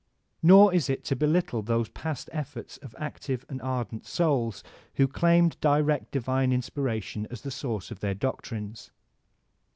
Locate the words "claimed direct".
5.07-6.09